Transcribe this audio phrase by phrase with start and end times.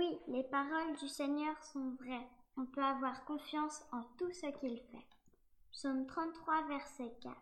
[0.00, 2.26] Oui, les paroles du Seigneur sont vraies.
[2.56, 5.06] On peut avoir confiance en tout ce qu'il fait.
[5.72, 7.36] Psaume 33, verset 4.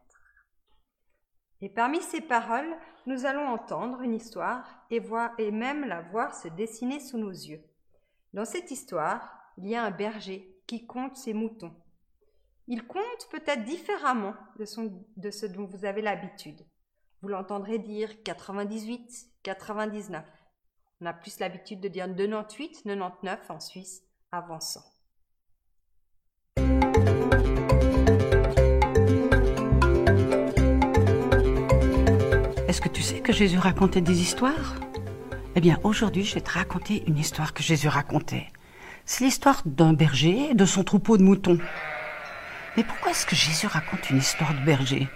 [1.60, 2.76] Et parmi ces paroles,
[3.06, 7.30] nous allons entendre une histoire et, voir, et même la voir se dessiner sous nos
[7.30, 7.62] yeux.
[8.32, 11.77] Dans cette histoire, il y a un berger qui compte ses moutons.
[12.66, 14.64] Il compte peut-être différemment de,
[15.16, 16.66] de ce dont vous avez l'habitude.
[17.22, 20.38] Vous l'entendrez dire 98, 99.
[21.00, 24.02] On a plus l'habitude de dire 98, 99 en Suisse,
[24.32, 24.82] avançant.
[32.66, 34.75] Est-ce que tu sais que Jésus racontait des histoires?
[35.55, 38.48] Eh bien, aujourd'hui, je vais te raconter une histoire que Jésus racontait.
[39.05, 41.58] C'est l'histoire d'un berger et de son troupeau de moutons.
[42.77, 45.06] Mais pourquoi est-ce que Jésus raconte une histoire de berger?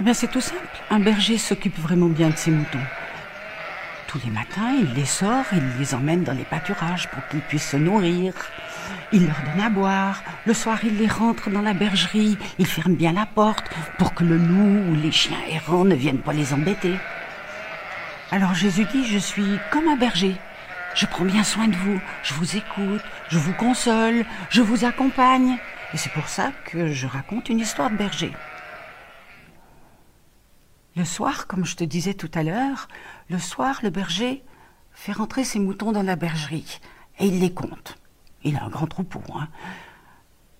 [0.00, 0.78] Eh bien, c'est tout simple.
[0.88, 2.80] Un berger s'occupe vraiment bien de ses moutons.
[4.10, 7.70] Tous les matins, il les sort, il les emmène dans les pâturages pour qu'ils puissent
[7.70, 8.34] se nourrir.
[9.12, 10.20] Il leur donne à boire.
[10.46, 12.36] Le soir, il les rentre dans la bergerie.
[12.58, 16.22] Il ferme bien la porte pour que le loup ou les chiens errants ne viennent
[16.22, 16.96] pas les embêter.
[18.32, 20.34] Alors Jésus dit, je suis comme un berger.
[20.96, 25.56] Je prends bien soin de vous, je vous écoute, je vous console, je vous accompagne.
[25.94, 28.32] Et c'est pour ça que je raconte une histoire de berger.
[30.96, 32.88] Le soir, comme je te disais tout à l'heure,
[33.28, 34.42] le soir, le berger
[34.92, 36.80] fait rentrer ses moutons dans la bergerie
[37.18, 37.96] et il les compte.
[38.42, 39.22] Il a un grand troupeau.
[39.34, 39.48] Hein.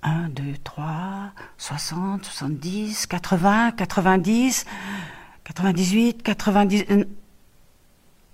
[0.03, 4.67] 1, 2, 3, 60, 70, 80, 90,
[5.45, 6.85] 98, 90.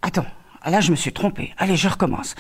[0.03, 0.27] Attends,
[0.65, 1.55] là je me suis trompé.
[1.57, 2.35] Allez, je recommence.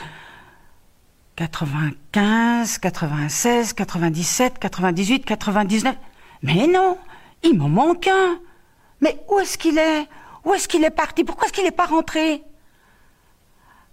[1.36, 5.96] 95, 96, 97, 98, 99.
[6.42, 6.98] Mais non,
[7.42, 8.38] il m'en manque un.
[9.00, 10.08] Mais où est-ce qu'il est?
[10.44, 11.24] Où est-ce qu'il est parti?
[11.24, 12.42] Pourquoi est-ce qu'il n'est pas rentré?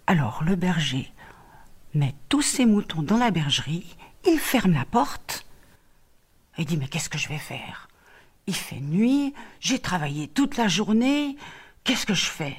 [0.08, 1.12] Alors le berger
[1.94, 3.96] met tous ses moutons dans la bergerie,
[4.26, 5.46] il ferme la porte
[6.58, 7.88] et dit Mais qu'est-ce que je vais faire?
[8.48, 11.38] Il fait nuit, j'ai travaillé toute la journée,
[11.84, 12.58] qu'est-ce que je fais?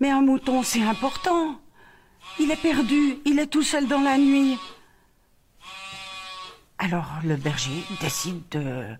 [0.00, 1.60] Mais un mouton, c'est important.
[2.38, 4.58] Il est perdu, il est tout seul dans la nuit.
[6.82, 8.96] Alors le berger décide de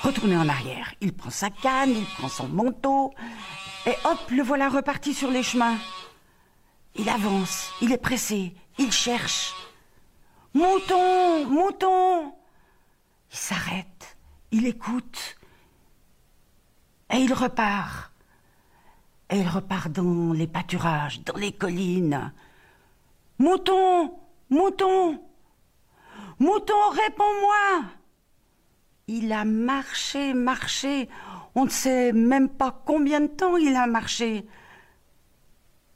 [0.00, 0.94] retourner en arrière.
[1.02, 3.12] Il prend sa canne, il prend son manteau,
[3.84, 5.76] et hop, le voilà reparti sur les chemins.
[6.94, 9.52] Il avance, il est pressé, il cherche.
[10.54, 12.32] Mouton, mouton
[13.30, 14.16] Il s'arrête,
[14.50, 15.36] il écoute,
[17.10, 18.12] et il repart.
[19.28, 22.32] Et il repart dans les pâturages, dans les collines.
[23.38, 24.14] Mouton,
[24.48, 25.20] mouton
[26.38, 27.84] Mouton, réponds-moi
[29.08, 31.08] Il a marché, marché.
[31.54, 34.46] On ne sait même pas combien de temps il a marché.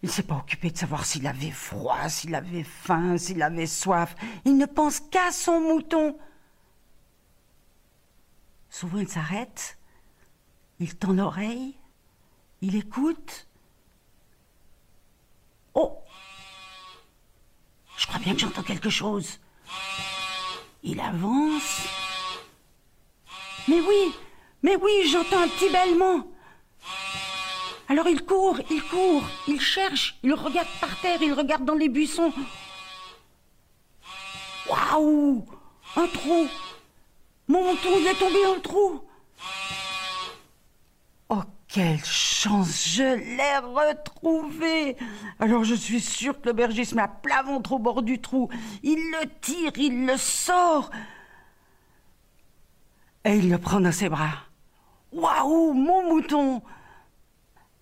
[0.02, 3.66] Il ne s'est pas occupé de savoir s'il avait froid, s'il avait faim, s'il avait
[3.66, 4.14] soif.
[4.46, 6.16] Il ne pense qu'à son mouton.
[8.70, 9.76] Souvent il s'arrête,
[10.78, 11.76] il tend l'oreille,
[12.62, 13.46] il écoute.
[15.74, 15.98] Oh
[17.98, 19.38] Je crois bien que j'entends quelque chose.
[20.82, 21.86] Il avance.
[23.68, 24.14] Mais oui,
[24.62, 26.26] mais oui, j'entends un petit bêlement.
[27.88, 31.88] Alors il court, il court, il cherche, il regarde par terre, il regarde dans les
[31.88, 32.32] buissons.
[34.68, 35.44] Waouh
[35.96, 36.48] Un trou
[37.48, 39.02] Mon menton, il est tombé dans le trou
[41.72, 44.96] quelle chance Je l'ai retrouvé
[45.38, 48.48] Alors je suis sûre que le berger met à plat ventre au bord du trou.
[48.82, 50.90] Il le tire, il le sort.
[53.24, 54.32] Et il le prend dans ses bras.
[55.12, 56.62] Waouh Mon mouton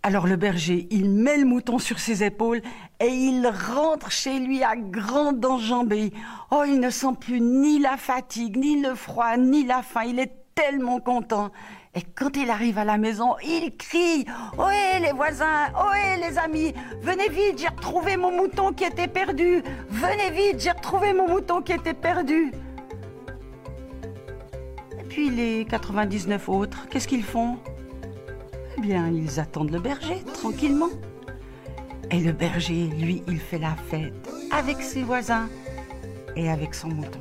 [0.05, 2.63] alors le berger, il met le mouton sur ses épaules
[3.01, 6.13] et il rentre chez lui à grande enjambée.
[6.53, 10.05] Oh, il ne sent plus ni la fatigue, ni le froid, ni la faim.
[10.07, 11.51] Il est tellement content.
[11.99, 14.25] Et quand il arrive à la maison, il crie
[14.57, 16.73] Ohé les voisins, ohé les amis,
[17.03, 19.65] venez vite, j'ai retrouvé mon mouton qui était perdu.
[19.91, 22.53] Venez vite, j'ai retrouvé mon mouton qui était perdu.
[24.97, 27.59] Et puis les 99 autres, qu'est-ce qu'ils font?
[28.77, 30.91] Eh bien, ils attendent le berger tranquillement.
[32.13, 34.15] Et le berger, lui, il fait la fête
[34.53, 35.49] avec ses voisins
[36.37, 37.19] et avec son mouton.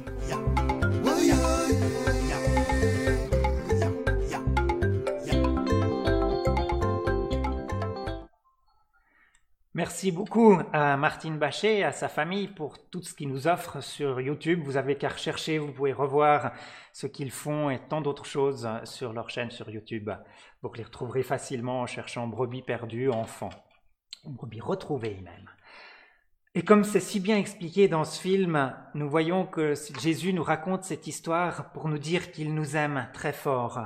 [9.88, 13.82] Merci beaucoup à Martine Bachet et à sa famille pour tout ce qu'ils nous offrent
[13.82, 14.60] sur YouTube.
[14.62, 16.52] Vous avez qu'à rechercher, vous pouvez revoir
[16.92, 20.10] ce qu'ils font et tant d'autres choses sur leur chaîne sur YouTube.
[20.62, 23.50] Vous les retrouverez facilement en cherchant brebis perdues, enfants,
[24.26, 25.50] brebis retrouvées même.
[26.54, 30.84] Et comme c'est si bien expliqué dans ce film, nous voyons que Jésus nous raconte
[30.84, 33.80] cette histoire pour nous dire qu'il nous aime très fort.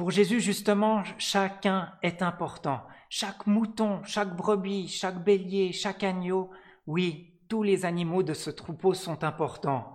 [0.00, 2.86] Pour Jésus, justement, chacun est important.
[3.10, 6.48] Chaque mouton, chaque brebis, chaque bélier, chaque agneau,
[6.86, 9.92] oui, tous les animaux de ce troupeau sont importants.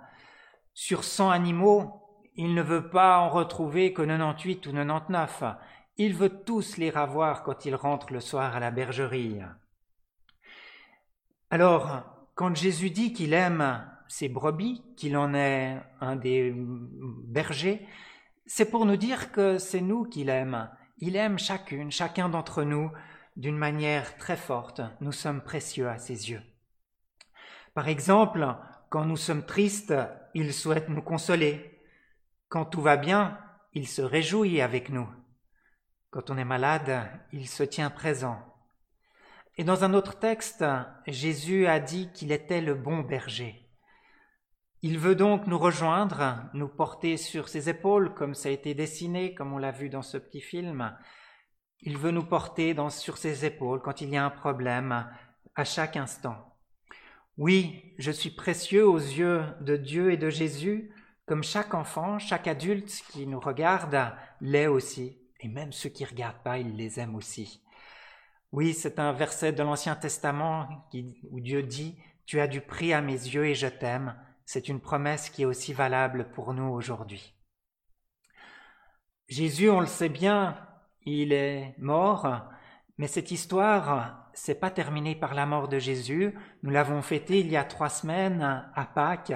[0.75, 2.03] Sur cent animaux,
[2.35, 5.43] il ne veut pas en retrouver que 98 ou 99.
[5.97, 9.39] Il veut tous les ravoir quand il rentre le soir à la bergerie.
[11.49, 12.03] Alors,
[12.35, 17.87] quand Jésus dit qu'il aime ses brebis, qu'il en est un des bergers,
[18.45, 20.69] c'est pour nous dire que c'est nous qu'il aime.
[20.97, 22.91] Il aime chacune, chacun d'entre nous
[23.35, 24.81] d'une manière très forte.
[25.01, 26.41] Nous sommes précieux à ses yeux.
[27.73, 28.55] Par exemple,
[28.89, 29.93] quand nous sommes tristes,
[30.33, 31.81] il souhaite nous consoler.
[32.47, 33.37] Quand tout va bien,
[33.73, 35.09] il se réjouit avec nous.
[36.11, 38.39] Quand on est malade, il se tient présent.
[39.57, 40.63] Et dans un autre texte,
[41.07, 43.64] Jésus a dit qu'il était le bon berger.
[44.87, 49.33] Il veut donc nous rejoindre, nous porter sur ses épaules, comme ça a été dessiné,
[49.33, 50.95] comme on l'a vu dans ce petit film.
[51.81, 55.09] Il veut nous porter sur ses épaules quand il y a un problème,
[55.55, 56.37] à chaque instant.
[57.35, 60.93] Oui, je suis précieux aux yeux de Dieu et de Jésus,
[61.25, 66.09] comme chaque enfant, chaque adulte qui nous regarde l'est aussi, et même ceux qui ne
[66.09, 67.63] regardent pas, ils les aiment aussi.
[68.51, 70.87] Oui, c'est un verset de l'Ancien Testament
[71.31, 71.97] où Dieu dit
[72.27, 74.15] Tu as du prix à mes yeux et je t'aime.
[74.45, 77.35] C'est une promesse qui est aussi valable pour nous aujourd'hui.
[79.27, 80.55] Jésus, on le sait bien,
[81.03, 82.43] il est mort,
[82.97, 86.33] mais cette histoire, c'est pas terminé par la mort de Jésus.
[86.61, 89.33] Nous l'avons fêté il y a trois semaines à Pâques.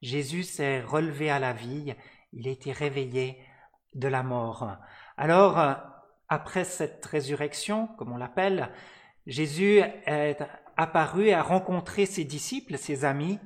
[0.00, 1.94] Jésus s'est relevé à la vie.
[2.32, 3.38] Il a été réveillé
[3.94, 4.76] de la mort.
[5.16, 5.58] Alors,
[6.28, 8.72] après cette résurrection, comme on l'appelle,
[9.26, 10.38] Jésus est
[10.76, 13.38] apparu et a rencontré ses disciples, ses amis,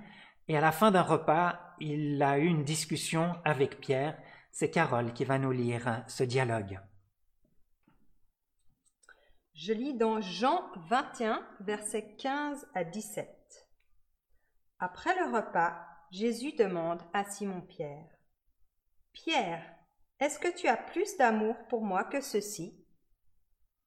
[0.50, 4.20] et à la fin d'un repas, il a eu une discussion avec Pierre.
[4.50, 6.80] C'est Carole qui va nous lire ce dialogue.
[9.54, 13.68] Je lis dans Jean 21, versets 15 à 17.
[14.80, 18.08] Après le repas, Jésus demande à Simon-Pierre,
[19.12, 19.62] Pierre,
[20.18, 22.74] est-ce que tu as plus d'amour pour moi que ceci?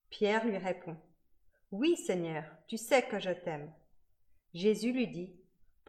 [0.10, 0.95] Pierre lui répond
[1.71, 3.69] Oui, Seigneur, tu sais que je t'aime.
[4.54, 5.43] Jésus lui dit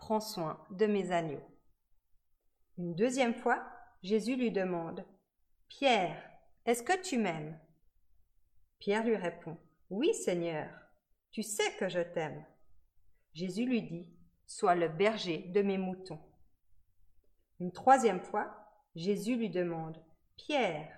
[0.07, 1.49] Prends soin de mes agneaux.
[2.77, 3.67] Une deuxième fois,
[4.03, 5.03] Jésus lui demande
[5.67, 6.23] Pierre,
[6.67, 7.59] est-ce que tu m'aimes?
[8.79, 9.57] Pierre lui répond
[9.89, 10.69] Oui, Seigneur,
[11.31, 12.45] tu sais que je t'aime.
[13.33, 14.15] Jésus lui dit
[14.45, 16.21] Sois le berger de mes moutons.
[17.59, 18.55] Une troisième fois,
[18.95, 20.05] Jésus lui demande
[20.37, 20.95] Pierre,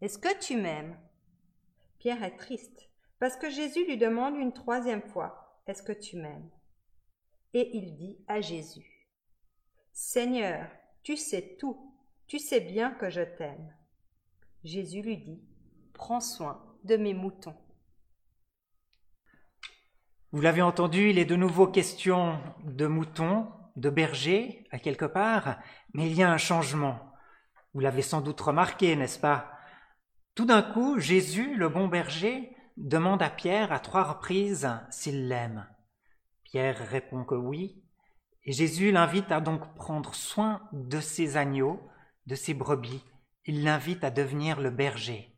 [0.00, 0.98] est-ce que tu m'aimes?
[2.00, 2.90] Pierre est triste
[3.20, 6.50] parce que Jésus lui demande une troisième fois Est-ce que tu m'aimes?
[7.54, 9.08] Et il dit à Jésus
[9.92, 10.66] Seigneur,
[11.02, 11.94] tu sais tout,
[12.26, 13.74] tu sais bien que je t'aime.
[14.64, 15.42] Jésus lui dit
[15.92, 17.56] Prends soin de mes moutons.
[20.30, 25.58] Vous l'avez entendu, il est de nouveau question de moutons, de bergers, à quelque part,
[25.92, 27.12] mais il y a un changement.
[27.74, 29.52] Vous l'avez sans doute remarqué, n'est-ce pas?
[30.34, 35.66] Tout d'un coup, Jésus, le bon berger, demande à Pierre à trois reprises s'il l'aime.
[36.52, 37.82] Pierre répond que oui,
[38.44, 41.80] et Jésus l'invite à donc prendre soin de ses agneaux,
[42.26, 43.02] de ses brebis.
[43.46, 45.34] Il l'invite à devenir le berger.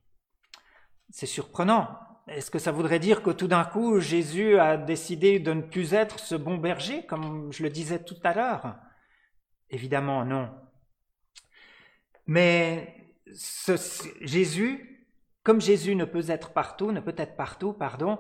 [1.10, 1.96] C'est surprenant.
[2.26, 5.94] Est-ce que ça voudrait dire que tout d'un coup, Jésus a décidé de ne plus
[5.94, 8.76] être ce bon berger, comme je le disais tout à l'heure?
[9.70, 10.50] Évidemment, non.
[12.26, 13.76] Mais ce,
[14.20, 15.06] Jésus,
[15.44, 18.18] comme Jésus ne peut être partout, ne peut être partout, pardon,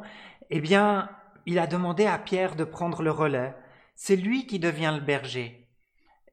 [0.48, 1.10] eh bien,
[1.46, 3.54] il a demandé à Pierre de prendre le relais.
[3.96, 5.68] C'est lui qui devient le berger.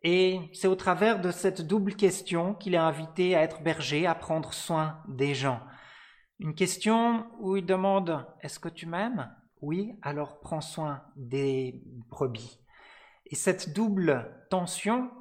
[0.03, 4.15] Et c'est au travers de cette double question qu'il est invité à être berger, à
[4.15, 5.61] prendre soin des gens.
[6.39, 9.31] Une question où il demande Est-ce que tu m'aimes?
[9.61, 12.59] Oui, alors prends soin des brebis.
[13.27, 15.11] Et cette double tension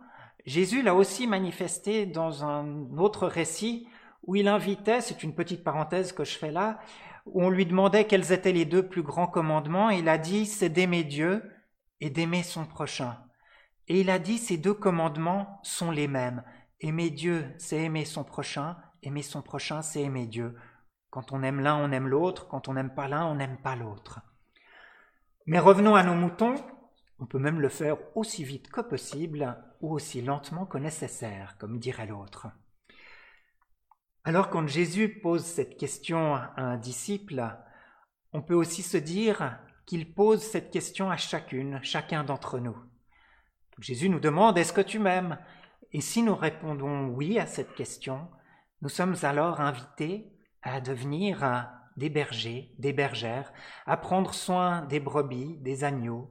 [0.46, 3.86] Jésus l'a aussi manifesté dans un autre récit
[4.26, 6.78] où il invitait, c'est une petite parenthèse que je fais là,
[7.26, 9.90] où on lui demandait quels étaient les deux plus grands commandements.
[9.90, 11.42] Il a dit, c'est d'aimer Dieu
[12.00, 13.18] et d'aimer son prochain.
[13.88, 16.44] Et il a dit, ces deux commandements sont les mêmes.
[16.80, 18.76] Aimer Dieu, c'est aimer son prochain.
[19.02, 20.56] Aimer son prochain, c'est aimer Dieu.
[21.10, 22.48] Quand on aime l'un, on aime l'autre.
[22.48, 24.20] Quand on n'aime pas l'un, on n'aime pas l'autre.
[25.46, 26.54] Mais revenons à nos moutons.
[27.18, 31.78] On peut même le faire aussi vite que possible ou aussi lentement que nécessaire, comme
[31.78, 32.48] dirait l'autre.
[34.24, 37.56] Alors quand Jésus pose cette question à un disciple,
[38.32, 42.76] on peut aussi se dire qu'il pose cette question à chacune, chacun d'entre nous.
[43.78, 45.38] Jésus nous demande, est-ce que tu m'aimes?
[45.92, 48.28] Et si nous répondons oui à cette question,
[48.82, 50.30] nous sommes alors invités
[50.62, 53.52] à devenir des bergers, des bergères,
[53.86, 56.30] à prendre soin des brebis, des agneaux,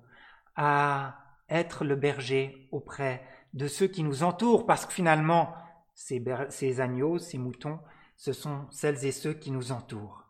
[0.55, 1.17] à
[1.49, 5.55] être le berger auprès de ceux qui nous entourent, parce que finalement,
[5.99, 7.79] ces, agneaux, ces moutons,
[8.15, 10.23] ce sont celles et ceux qui nous entourent.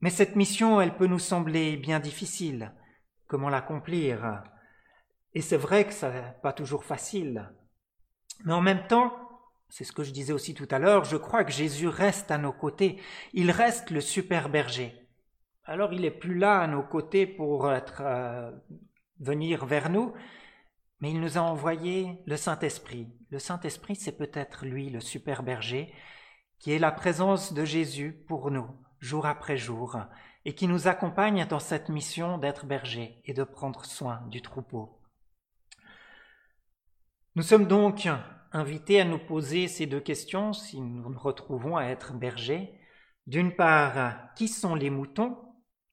[0.00, 2.72] Mais cette mission, elle peut nous sembler bien difficile.
[3.28, 4.42] Comment l'accomplir?
[5.32, 7.50] Et c'est vrai que ce n'est pas toujours facile.
[8.44, 9.12] Mais en même temps,
[9.68, 12.38] c'est ce que je disais aussi tout à l'heure, je crois que Jésus reste à
[12.38, 13.00] nos côtés.
[13.32, 15.08] Il reste le super berger.
[15.64, 18.50] Alors il n'est plus là à nos côtés pour euh,
[19.20, 20.12] venir vers nous,
[21.04, 23.12] mais il nous a envoyé le Saint-Esprit.
[23.28, 25.92] Le Saint-Esprit, c'est peut-être lui, le super berger,
[26.58, 28.66] qui est la présence de Jésus pour nous,
[29.00, 29.98] jour après jour,
[30.46, 34.98] et qui nous accompagne dans cette mission d'être berger et de prendre soin du troupeau.
[37.34, 38.08] Nous sommes donc
[38.52, 42.80] invités à nous poser ces deux questions si nous nous retrouvons à être bergers.
[43.26, 45.36] D'une part, qui sont les moutons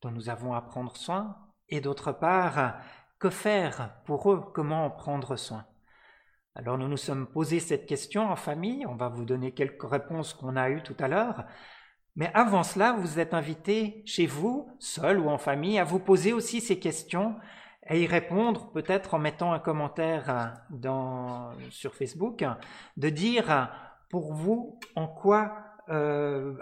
[0.02, 1.36] dont nous avons à prendre soin?
[1.68, 2.80] Et d'autre part,
[3.22, 4.44] que faire pour eux?
[4.54, 5.66] Comment en prendre soin?
[6.56, 10.34] Alors nous nous sommes posé cette question en famille, on va vous donner quelques réponses
[10.34, 11.46] qu'on a eues tout à l'heure,
[12.16, 16.34] mais avant cela, vous êtes invités chez vous, seul ou en famille, à vous poser
[16.34, 17.36] aussi ces questions
[17.90, 22.44] et y répondre peut-être en mettant un commentaire dans, sur Facebook,
[22.98, 23.72] de dire
[24.10, 25.56] pour vous en quoi,
[25.90, 26.58] euh,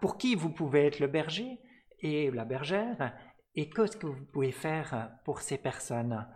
[0.00, 1.58] pour qui vous pouvez être le berger
[2.00, 3.12] et la bergère
[3.54, 6.26] et qu'est-ce que vous pouvez faire pour ces personnes?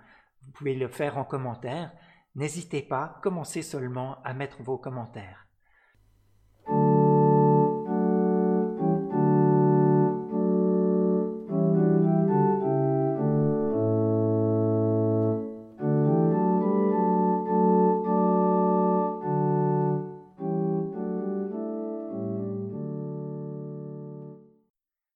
[0.43, 1.93] Vous pouvez le faire en commentaire.
[2.35, 5.46] N'hésitez pas, commencez seulement à mettre vos commentaires.